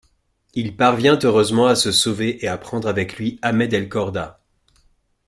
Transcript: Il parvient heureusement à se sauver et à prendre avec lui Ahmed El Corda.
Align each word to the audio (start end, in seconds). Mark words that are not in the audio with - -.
Il 0.55 0.75
parvient 0.75 1.19
heureusement 1.21 1.67
à 1.67 1.75
se 1.75 1.91
sauver 1.91 2.43
et 2.43 2.47
à 2.47 2.57
prendre 2.57 2.87
avec 2.87 3.17
lui 3.17 3.37
Ahmed 3.43 3.71
El 3.71 3.87
Corda. 3.87 4.39